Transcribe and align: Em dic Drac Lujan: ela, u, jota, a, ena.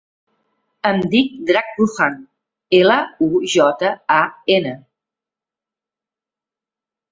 Em 0.91 1.01
dic 1.11 1.35
Drac 1.49 1.69
Lujan: 1.81 2.15
ela, 2.79 2.97
u, 3.27 3.29
jota, 3.57 3.93
a, 4.19 4.19
ena. 4.57 4.75